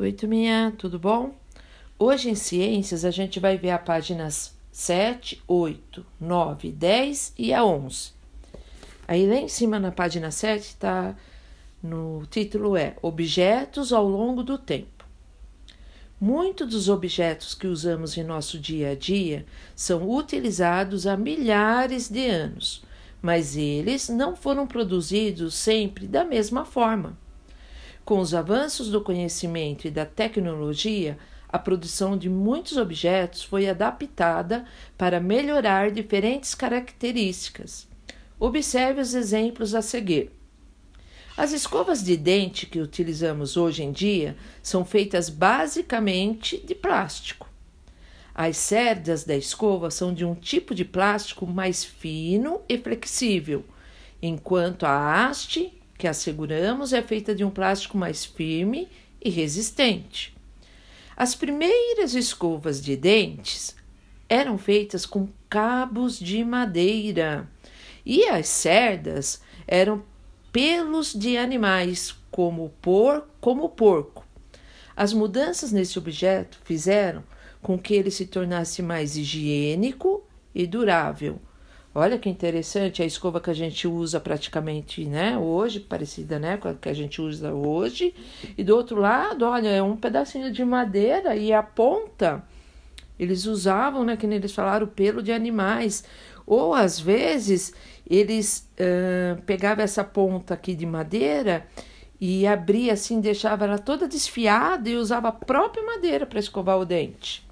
Oi, 0.00 0.12
turminha, 0.12 0.72
tudo 0.78 0.96
bom? 0.96 1.34
Hoje 1.98 2.30
em 2.30 2.36
Ciências 2.36 3.04
a 3.04 3.10
gente 3.10 3.40
vai 3.40 3.58
ver 3.58 3.70
as 3.70 3.82
páginas 3.82 4.54
7, 4.70 5.42
8, 5.44 6.06
9, 6.20 6.70
10 6.70 7.34
e 7.36 7.52
a 7.52 7.64
11. 7.64 8.12
Aí 9.08 9.26
lá 9.26 9.34
em 9.34 9.48
cima 9.48 9.80
na 9.80 9.90
página 9.90 10.30
7 10.30 10.76
tá 10.76 11.16
no 11.82 12.24
título 12.30 12.76
é 12.76 12.94
Objetos 13.02 13.92
ao 13.92 14.06
longo 14.06 14.44
do 14.44 14.56
tempo. 14.56 15.04
Muitos 16.20 16.68
dos 16.68 16.88
objetos 16.88 17.52
que 17.52 17.66
usamos 17.66 18.16
em 18.16 18.22
nosso 18.22 18.56
dia 18.56 18.90
a 18.90 18.94
dia 18.94 19.44
são 19.74 20.08
utilizados 20.08 21.08
há 21.08 21.16
milhares 21.16 22.08
de 22.08 22.24
anos, 22.24 22.84
mas 23.20 23.56
eles 23.56 24.08
não 24.08 24.36
foram 24.36 24.64
produzidos 24.64 25.54
sempre 25.54 26.06
da 26.06 26.24
mesma 26.24 26.64
forma. 26.64 27.18
Com 28.08 28.20
os 28.20 28.32
avanços 28.32 28.88
do 28.88 29.02
conhecimento 29.02 29.86
e 29.86 29.90
da 29.90 30.06
tecnologia, 30.06 31.18
a 31.46 31.58
produção 31.58 32.16
de 32.16 32.26
muitos 32.30 32.78
objetos 32.78 33.42
foi 33.42 33.68
adaptada 33.68 34.64
para 34.96 35.20
melhorar 35.20 35.90
diferentes 35.90 36.54
características. 36.54 37.86
Observe 38.40 39.02
os 39.02 39.12
exemplos 39.12 39.74
a 39.74 39.82
seguir. 39.82 40.30
As 41.36 41.52
escovas 41.52 42.02
de 42.02 42.16
dente 42.16 42.64
que 42.64 42.80
utilizamos 42.80 43.58
hoje 43.58 43.82
em 43.82 43.92
dia 43.92 44.38
são 44.62 44.86
feitas 44.86 45.28
basicamente 45.28 46.56
de 46.56 46.74
plástico. 46.74 47.46
As 48.34 48.56
cerdas 48.56 49.22
da 49.22 49.36
escova 49.36 49.90
são 49.90 50.14
de 50.14 50.24
um 50.24 50.34
tipo 50.34 50.74
de 50.74 50.86
plástico 50.86 51.46
mais 51.46 51.84
fino 51.84 52.62
e 52.66 52.78
flexível, 52.78 53.66
enquanto 54.22 54.84
a 54.84 55.26
haste 55.26 55.78
que 55.98 56.06
asseguramos 56.06 56.92
é 56.92 57.02
feita 57.02 57.34
de 57.34 57.44
um 57.44 57.50
plástico 57.50 57.98
mais 57.98 58.24
firme 58.24 58.88
e 59.20 59.28
resistente. 59.28 60.34
As 61.16 61.34
primeiras 61.34 62.14
escovas 62.14 62.80
de 62.80 62.96
dentes 62.96 63.74
eram 64.28 64.56
feitas 64.56 65.04
com 65.04 65.28
cabos 65.50 66.16
de 66.16 66.44
madeira 66.44 67.50
e 68.06 68.24
as 68.26 68.46
cerdas 68.46 69.42
eram 69.66 70.02
pelos 70.52 71.12
de 71.12 71.36
animais, 71.36 72.14
como, 72.30 72.72
por, 72.80 73.28
como 73.40 73.64
o 73.64 73.68
porco. 73.68 74.24
As 74.96 75.12
mudanças 75.12 75.72
nesse 75.72 75.98
objeto 75.98 76.58
fizeram 76.64 77.24
com 77.60 77.78
que 77.78 77.94
ele 77.94 78.10
se 78.10 78.26
tornasse 78.26 78.82
mais 78.82 79.16
higiênico 79.16 80.24
e 80.54 80.66
durável, 80.66 81.40
Olha 81.94 82.18
que 82.18 82.28
interessante 82.28 83.02
a 83.02 83.06
escova 83.06 83.40
que 83.40 83.50
a 83.50 83.54
gente 83.54 83.88
usa 83.88 84.20
praticamente, 84.20 85.04
né, 85.04 85.36
hoje, 85.38 85.80
parecida, 85.80 86.38
né, 86.38 86.56
com 86.56 86.68
a 86.68 86.74
que 86.74 86.88
a 86.88 86.94
gente 86.94 87.20
usa 87.20 87.52
hoje. 87.52 88.14
E 88.56 88.62
do 88.62 88.76
outro 88.76 89.00
lado, 89.00 89.44
olha, 89.44 89.68
é 89.68 89.82
um 89.82 89.96
pedacinho 89.96 90.52
de 90.52 90.64
madeira 90.64 91.34
e 91.34 91.52
a 91.52 91.62
ponta 91.62 92.44
eles 93.18 93.46
usavam, 93.46 94.04
né, 94.04 94.16
que 94.16 94.26
nem 94.26 94.38
eles 94.38 94.54
falaram, 94.54 94.86
pelo 94.86 95.22
de 95.22 95.32
animais. 95.32 96.04
Ou 96.46 96.72
às 96.72 97.00
vezes 97.00 97.74
eles 98.08 98.68
uh, 98.78 99.42
pegavam 99.42 99.82
essa 99.82 100.04
ponta 100.04 100.54
aqui 100.54 100.74
de 100.74 100.86
madeira 100.86 101.66
e 102.20 102.46
abria 102.46 102.92
assim, 102.92 103.20
deixava 103.20 103.64
ela 103.64 103.78
toda 103.78 104.08
desfiada 104.08 104.88
e 104.88 104.96
usava 104.96 105.28
a 105.28 105.32
própria 105.32 105.84
madeira 105.84 106.26
para 106.26 106.38
escovar 106.38 106.78
o 106.78 106.84
dente. 106.84 107.47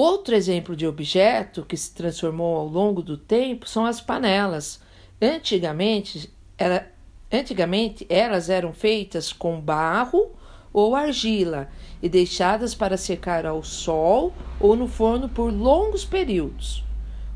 Outro 0.00 0.32
exemplo 0.36 0.76
de 0.76 0.86
objeto 0.86 1.64
que 1.64 1.76
se 1.76 1.92
transformou 1.92 2.56
ao 2.56 2.68
longo 2.68 3.02
do 3.02 3.16
tempo 3.18 3.68
são 3.68 3.84
as 3.84 4.00
panelas. 4.00 4.80
Antigamente, 5.20 6.32
era, 6.56 6.88
antigamente 7.32 8.06
elas 8.08 8.48
eram 8.48 8.72
feitas 8.72 9.32
com 9.32 9.60
barro 9.60 10.30
ou 10.72 10.94
argila 10.94 11.68
e 12.00 12.08
deixadas 12.08 12.76
para 12.76 12.96
secar 12.96 13.44
ao 13.44 13.64
sol 13.64 14.32
ou 14.60 14.76
no 14.76 14.86
forno 14.86 15.28
por 15.28 15.52
longos 15.52 16.04
períodos. 16.04 16.84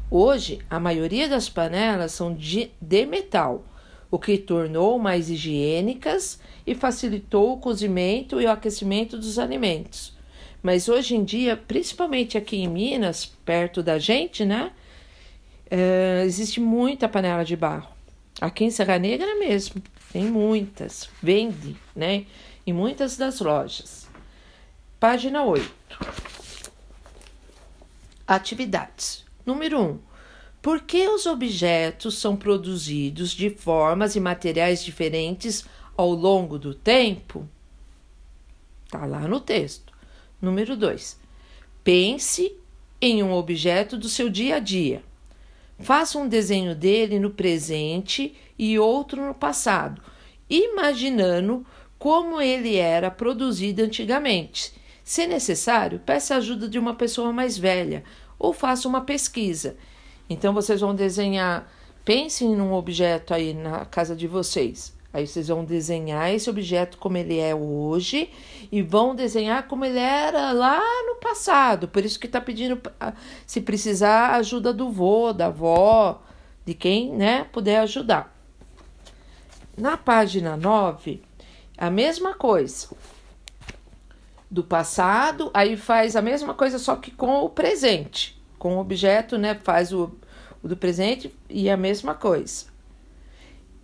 Hoje, 0.08 0.60
a 0.70 0.78
maioria 0.78 1.28
das 1.28 1.48
panelas 1.48 2.12
são 2.12 2.32
de, 2.32 2.70
de 2.80 3.04
metal, 3.06 3.64
o 4.08 4.20
que 4.20 4.38
tornou 4.38 5.00
mais 5.00 5.28
higiênicas 5.28 6.38
e 6.64 6.76
facilitou 6.76 7.54
o 7.54 7.58
cozimento 7.58 8.40
e 8.40 8.46
o 8.46 8.50
aquecimento 8.52 9.18
dos 9.18 9.36
alimentos. 9.36 10.21
Mas 10.62 10.88
hoje 10.88 11.16
em 11.16 11.24
dia, 11.24 11.56
principalmente 11.56 12.38
aqui 12.38 12.58
em 12.58 12.68
Minas, 12.68 13.26
perto 13.26 13.82
da 13.82 13.98
gente, 13.98 14.44
né? 14.44 14.72
É, 15.68 16.22
existe 16.24 16.60
muita 16.60 17.08
panela 17.08 17.44
de 17.44 17.56
barro. 17.56 17.88
Aqui 18.40 18.64
em 18.64 18.70
Serra 18.70 18.98
Negra 18.98 19.34
mesmo, 19.38 19.82
tem 20.12 20.24
muitas. 20.24 21.08
Vende, 21.20 21.76
né? 21.96 22.26
Em 22.66 22.72
muitas 22.72 23.16
das 23.16 23.40
lojas. 23.40 24.08
Página 25.00 25.42
8. 25.42 25.68
Atividades. 28.26 29.24
Número 29.44 29.80
1. 29.80 29.82
Um, 29.82 29.98
por 30.60 30.82
que 30.82 31.08
os 31.08 31.26
objetos 31.26 32.18
são 32.18 32.36
produzidos 32.36 33.32
de 33.32 33.50
formas 33.50 34.14
e 34.14 34.20
materiais 34.20 34.84
diferentes 34.84 35.64
ao 35.96 36.10
longo 36.10 36.56
do 36.56 36.72
tempo? 36.72 37.48
Tá 38.88 39.04
lá 39.04 39.26
no 39.26 39.40
texto. 39.40 39.91
Número 40.42 40.76
2. 40.76 41.20
Pense 41.84 42.56
em 43.00 43.22
um 43.22 43.32
objeto 43.32 43.96
do 43.96 44.08
seu 44.08 44.28
dia 44.28 44.56
a 44.56 44.58
dia. 44.58 45.04
Faça 45.78 46.18
um 46.18 46.26
desenho 46.26 46.74
dele 46.74 47.20
no 47.20 47.30
presente 47.30 48.34
e 48.58 48.76
outro 48.76 49.24
no 49.24 49.34
passado, 49.34 50.02
imaginando 50.50 51.64
como 51.96 52.40
ele 52.40 52.74
era 52.74 53.08
produzido 53.08 53.82
antigamente. 53.82 54.74
Se 55.04 55.28
necessário, 55.28 56.00
peça 56.00 56.34
a 56.34 56.38
ajuda 56.38 56.68
de 56.68 56.76
uma 56.76 56.94
pessoa 56.94 57.32
mais 57.32 57.56
velha 57.56 58.02
ou 58.36 58.52
faça 58.52 58.88
uma 58.88 59.02
pesquisa. 59.02 59.76
Então 60.28 60.52
vocês 60.52 60.80
vão 60.80 60.92
desenhar, 60.92 61.72
pensem 62.04 62.56
num 62.56 62.72
objeto 62.72 63.32
aí 63.32 63.54
na 63.54 63.84
casa 63.84 64.16
de 64.16 64.26
vocês. 64.26 64.92
Aí 65.12 65.26
vocês 65.26 65.48
vão 65.48 65.62
desenhar 65.62 66.32
esse 66.32 66.48
objeto 66.48 66.96
como 66.96 67.18
ele 67.18 67.38
é 67.38 67.54
hoje 67.54 68.30
e 68.70 68.80
vão 68.80 69.14
desenhar 69.14 69.68
como 69.68 69.84
ele 69.84 69.98
era 69.98 70.52
lá 70.52 70.80
no 71.06 71.16
passado. 71.16 71.86
Por 71.86 72.02
isso 72.02 72.18
que 72.18 72.26
está 72.26 72.40
pedindo, 72.40 72.80
se 73.46 73.60
precisar, 73.60 74.36
ajuda 74.36 74.72
do 74.72 74.90
vô, 74.90 75.34
da 75.34 75.46
avó, 75.46 76.22
de 76.64 76.72
quem 76.72 77.12
né, 77.12 77.44
puder 77.52 77.80
ajudar. 77.80 78.34
Na 79.76 79.98
página 79.98 80.56
9, 80.56 81.22
a 81.76 81.90
mesma 81.90 82.34
coisa. 82.34 82.88
Do 84.50 84.64
passado, 84.64 85.50
aí 85.52 85.76
faz 85.76 86.14
a 86.14 86.22
mesma 86.22 86.54
coisa, 86.54 86.78
só 86.78 86.96
que 86.96 87.10
com 87.10 87.42
o 87.42 87.48
presente. 87.50 88.40
Com 88.58 88.76
o 88.76 88.80
objeto, 88.80 89.38
né? 89.38 89.58
Faz 89.62 89.92
o, 89.92 90.12
o 90.62 90.68
do 90.68 90.76
presente 90.76 91.34
e 91.48 91.70
a 91.70 91.76
mesma 91.76 92.14
coisa. 92.14 92.71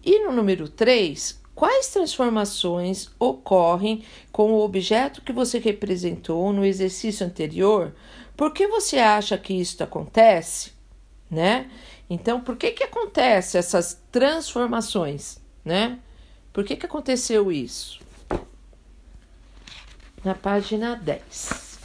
E 0.08 0.24
no 0.24 0.32
número 0.32 0.70
3, 0.70 1.38
quais 1.54 1.88
transformações 1.88 3.10
ocorrem 3.19 4.06
com 4.32 4.54
o 4.54 4.64
objeto 4.64 5.20
que 5.20 5.34
você 5.34 5.58
representou 5.58 6.50
no 6.50 6.64
exercício 6.64 7.26
anterior? 7.26 7.94
Por 8.34 8.54
que 8.54 8.66
você 8.66 8.96
acha 9.00 9.36
que 9.36 9.52
isso 9.52 9.84
acontece? 9.84 10.72
Né? 11.30 11.70
Então, 12.08 12.41
por 12.41 12.56
que 12.56 12.70
que 12.70 12.84
acontece 12.84 13.58
essas 13.58 14.00
transformações, 14.10 15.42
né? 15.62 15.98
Por 16.54 16.64
que 16.64 16.75
que 16.75 16.86
aconteceu 16.86 17.52
isso? 17.52 18.00
Na 20.25 20.34
página 20.34 20.96
10. 20.96 21.78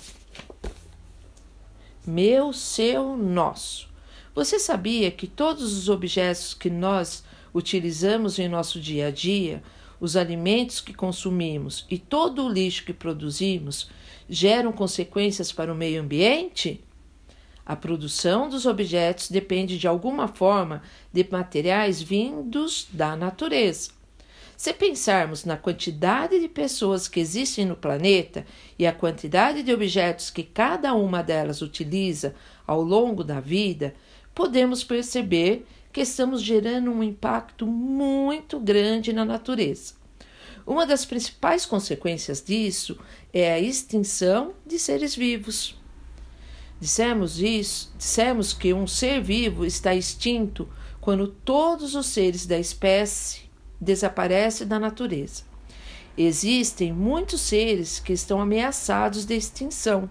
Meu, 2.07 2.53
seu, 2.53 3.17
nosso. 3.17 3.89
Você 4.33 4.59
sabia 4.59 5.11
que 5.11 5.27
todos 5.27 5.77
os 5.77 5.89
objetos 5.89 6.53
que 6.53 6.69
nós 6.69 7.25
utilizamos 7.53 8.39
em 8.39 8.47
nosso 8.47 8.79
dia 8.79 9.07
a 9.07 9.11
dia, 9.11 9.61
os 9.99 10.17
alimentos 10.17 10.81
que 10.81 10.93
consumimos 10.93 11.85
e 11.89 11.97
todo 11.97 12.45
o 12.45 12.49
lixo 12.49 12.83
que 12.83 12.93
produzimos 12.93 13.89
geram 14.27 14.71
consequências 14.71 15.51
para 15.51 15.71
o 15.71 15.75
meio 15.75 16.01
ambiente? 16.01 16.83
A 17.65 17.75
produção 17.75 18.49
dos 18.49 18.65
objetos 18.65 19.29
depende 19.29 19.77
de 19.77 19.87
alguma 19.87 20.27
forma 20.27 20.81
de 21.13 21.25
materiais 21.31 22.01
vindos 22.01 22.87
da 22.91 23.15
natureza. 23.15 23.91
Se 24.57 24.73
pensarmos 24.73 25.45
na 25.45 25.57
quantidade 25.57 26.39
de 26.39 26.47
pessoas 26.47 27.07
que 27.07 27.19
existem 27.19 27.65
no 27.65 27.75
planeta 27.75 28.45
e 28.77 28.85
a 28.85 28.93
quantidade 28.93 29.63
de 29.63 29.73
objetos 29.73 30.29
que 30.29 30.43
cada 30.43 30.93
uma 30.93 31.21
delas 31.21 31.61
utiliza 31.61 32.35
ao 32.67 32.81
longo 32.81 33.23
da 33.23 33.39
vida, 33.39 33.93
podemos 34.35 34.83
perceber 34.83 35.65
que 35.93 36.01
estamos 36.01 36.41
gerando 36.41 36.91
um 36.91 37.03
impacto 37.03 37.67
muito 37.67 38.59
grande 38.59 39.13
na 39.13 39.23
natureza. 39.23 39.93
Uma 40.65 40.87
das 40.87 41.05
principais 41.05 41.65
consequências 41.65 42.43
disso 42.43 42.97
é 43.31 43.53
a 43.53 43.59
extinção 43.59 44.53
de 44.65 44.79
seres 44.79 45.15
vivos. 45.15 45.79
Dissemos 46.79 47.39
isso, 47.39 47.93
dissemos 47.97 48.53
que 48.53 48.73
um 48.73 48.87
ser 48.87 49.21
vivo 49.21 49.65
está 49.65 49.93
extinto 49.93 50.67
quando 50.99 51.27
todos 51.27 51.95
os 51.95 52.07
seres 52.07 52.45
da 52.45 52.57
espécie 52.57 53.41
desaparecem 53.79 54.65
da 54.65 54.79
natureza. 54.79 55.43
Existem 56.17 56.91
muitos 56.91 57.41
seres 57.41 57.99
que 57.99 58.13
estão 58.13 58.41
ameaçados 58.41 59.25
de 59.25 59.35
extinção. 59.35 60.09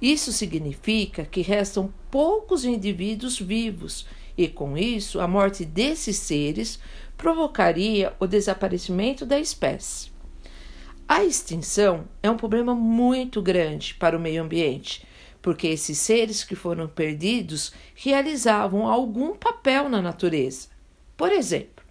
Isso 0.00 0.32
significa 0.32 1.24
que 1.24 1.40
restam 1.40 1.92
poucos 2.10 2.64
indivíduos 2.64 3.38
vivos, 3.38 4.06
e 4.38 4.46
com 4.46 4.78
isso, 4.78 5.20
a 5.20 5.26
morte 5.26 5.64
desses 5.64 6.16
seres 6.16 6.78
provocaria 7.16 8.14
o 8.20 8.26
desaparecimento 8.26 9.26
da 9.26 9.40
espécie. 9.40 10.12
A 11.08 11.24
extinção 11.24 12.06
é 12.22 12.30
um 12.30 12.36
problema 12.36 12.72
muito 12.72 13.42
grande 13.42 13.94
para 13.94 14.16
o 14.16 14.20
meio 14.20 14.44
ambiente, 14.44 15.04
porque 15.42 15.66
esses 15.66 15.98
seres 15.98 16.44
que 16.44 16.54
foram 16.54 16.86
perdidos 16.86 17.72
realizavam 17.96 18.86
algum 18.86 19.34
papel 19.34 19.88
na 19.88 20.00
natureza. 20.00 20.68
Por 21.16 21.32
exemplo, 21.32 21.84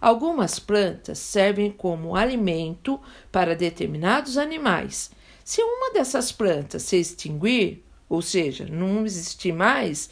algumas 0.00 0.58
plantas 0.58 1.18
servem 1.18 1.70
como 1.70 2.16
alimento 2.16 2.98
para 3.30 3.54
determinados 3.54 4.38
animais. 4.38 5.10
Se 5.44 5.60
uma 5.62 5.92
dessas 5.92 6.32
plantas 6.32 6.82
se 6.84 6.96
extinguir, 6.96 7.84
ou 8.08 8.22
seja, 8.22 8.64
não 8.64 9.04
existir 9.04 9.52
mais, 9.52 10.08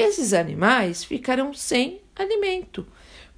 esses 0.00 0.32
animais 0.32 1.04
ficarão 1.04 1.52
sem 1.52 2.00
alimento. 2.16 2.86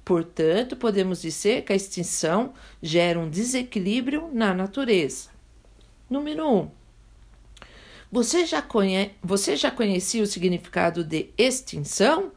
Portanto, 0.03 0.75
podemos 0.75 1.21
dizer 1.21 1.63
que 1.63 1.71
a 1.71 1.75
extinção 1.75 2.53
gera 2.81 3.19
um 3.19 3.29
desequilíbrio 3.29 4.29
na 4.33 4.53
natureza. 4.53 5.29
Número 6.09 6.45
1. 6.45 6.59
Um, 6.59 6.71
você, 8.11 8.45
já 8.45 8.61
conhe... 8.61 9.11
você 9.23 9.55
já 9.55 9.71
conhecia 9.71 10.21
o 10.21 10.27
significado 10.27 11.03
de 11.03 11.29
extinção? 11.37 12.31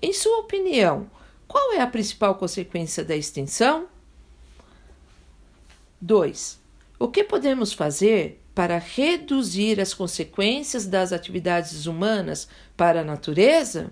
Em 0.00 0.12
sua 0.12 0.38
opinião, 0.38 1.10
qual 1.48 1.72
é 1.72 1.80
a 1.80 1.86
principal 1.86 2.36
consequência 2.36 3.04
da 3.04 3.16
extinção? 3.16 3.88
2. 6.00 6.60
O 6.98 7.06
que 7.06 7.22
podemos 7.22 7.72
fazer 7.72 8.42
para 8.54 8.76
reduzir 8.76 9.80
as 9.80 9.94
consequências 9.94 10.84
das 10.84 11.12
atividades 11.12 11.86
humanas 11.86 12.48
para 12.76 13.02
a 13.02 13.04
natureza? 13.04 13.90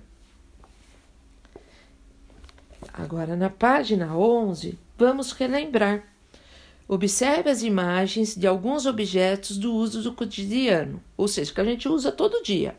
Agora, 2.93 3.37
na 3.37 3.49
página 3.49 4.17
11, 4.17 4.77
vamos 4.99 5.31
relembrar. 5.31 6.03
Observe 6.89 7.49
as 7.49 7.63
imagens 7.63 8.35
de 8.35 8.47
alguns 8.47 8.87
objetos 8.87 9.57
do 9.57 9.73
uso 9.73 10.03
do 10.03 10.13
cotidiano, 10.13 11.01
ou 11.17 11.29
seja, 11.29 11.53
que 11.53 11.61
a 11.61 11.65
gente 11.65 11.89
usa 11.89 12.11
todo 12.11 12.43
dia. 12.43 12.77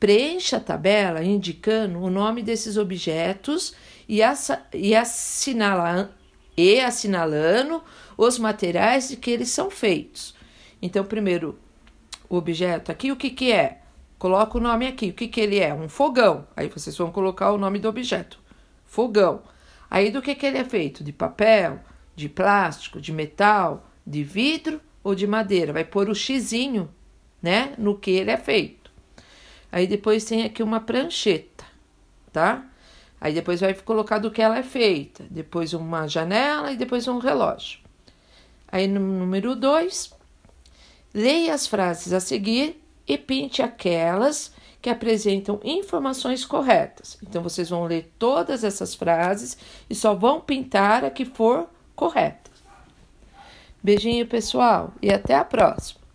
Preencha 0.00 0.56
a 0.56 0.60
tabela 0.60 1.22
indicando 1.22 2.00
o 2.00 2.10
nome 2.10 2.42
desses 2.42 2.76
objetos 2.76 3.74
e, 4.08 4.22
assinala, 4.94 6.10
e 6.56 6.80
assinalando 6.80 7.82
os 8.16 8.38
materiais 8.38 9.08
de 9.08 9.16
que 9.16 9.30
eles 9.30 9.50
são 9.50 9.70
feitos. 9.70 10.34
Então, 10.80 11.04
primeiro, 11.04 11.58
o 12.28 12.36
objeto 12.36 12.90
aqui, 12.90 13.12
o 13.12 13.16
que, 13.16 13.30
que 13.30 13.52
é? 13.52 13.82
Coloca 14.18 14.56
o 14.56 14.60
nome 14.60 14.86
aqui. 14.86 15.10
O 15.10 15.12
que, 15.12 15.28
que 15.28 15.40
ele 15.40 15.58
é? 15.58 15.74
Um 15.74 15.88
fogão. 15.88 16.46
Aí 16.56 16.68
vocês 16.68 16.96
vão 16.96 17.10
colocar 17.10 17.52
o 17.52 17.58
nome 17.58 17.78
do 17.78 17.88
objeto 17.88 18.38
fogão. 18.84 19.42
Aí 19.90 20.10
do 20.10 20.22
que, 20.22 20.34
que 20.34 20.46
ele 20.46 20.58
é 20.58 20.64
feito? 20.64 21.04
De 21.04 21.12
papel, 21.12 21.80
de 22.14 22.28
plástico, 22.28 23.00
de 23.00 23.12
metal, 23.12 23.86
de 24.06 24.24
vidro 24.24 24.80
ou 25.04 25.14
de 25.14 25.26
madeira? 25.26 25.72
Vai 25.72 25.84
pôr 25.84 26.08
o 26.08 26.14
xizinho, 26.14 26.88
né? 27.42 27.74
No 27.76 27.98
que 27.98 28.10
ele 28.10 28.30
é 28.30 28.36
feito. 28.36 28.90
Aí 29.70 29.86
depois 29.86 30.24
tem 30.24 30.44
aqui 30.44 30.62
uma 30.62 30.80
prancheta, 30.80 31.64
tá? 32.32 32.64
Aí 33.20 33.32
depois 33.32 33.60
vai 33.60 33.74
colocar 33.74 34.18
do 34.18 34.30
que 34.30 34.42
ela 34.42 34.58
é 34.58 34.62
feita. 34.62 35.24
Depois 35.30 35.72
uma 35.72 36.06
janela 36.06 36.72
e 36.72 36.76
depois 36.76 37.08
um 37.08 37.18
relógio. 37.18 37.80
Aí 38.68 38.86
no 38.86 39.00
número 39.00 39.54
2, 39.56 40.12
leia 41.14 41.54
as 41.54 41.66
frases 41.66 42.12
a 42.12 42.20
seguir 42.20 42.82
e 43.06 43.16
pinte 43.16 43.62
aquelas 43.62 44.52
que 44.82 44.90
apresentam 44.90 45.60
informações 45.64 46.44
corretas. 46.44 47.18
Então, 47.22 47.42
vocês 47.42 47.70
vão 47.70 47.84
ler 47.84 48.12
todas 48.18 48.62
essas 48.62 48.94
frases 48.94 49.56
e 49.88 49.94
só 49.94 50.14
vão 50.14 50.40
pintar 50.40 51.04
a 51.04 51.10
que 51.10 51.24
for 51.24 51.68
correta. 51.94 52.50
Beijinho, 53.82 54.26
pessoal, 54.26 54.92
e 55.02 55.12
até 55.12 55.34
a 55.34 55.44
próxima! 55.44 56.05